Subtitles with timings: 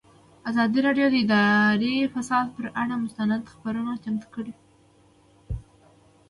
[0.49, 4.53] ازادي راډیو د اداري فساد پر اړه مستند خپرونه چمتو کړې.